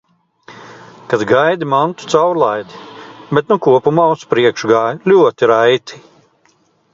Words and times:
Kad 1.11 1.23
gaidi 1.31 1.67
mantu 1.73 2.07
caurlaidi, 2.13 2.79
bet 3.39 3.53
nu 3.53 3.59
kopumā 3.67 4.07
uz 4.15 4.25
priekšu 4.33 4.73
gāja 4.73 4.97
ļoti 5.13 5.51
raiti. 5.53 6.03